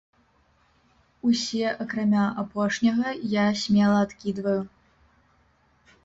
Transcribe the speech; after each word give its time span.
Усе 1.31 1.67
акрамя 1.83 2.23
апошняга 2.43 3.07
я 3.33 3.43
смела 3.65 3.99
адкідваю. 4.05 4.55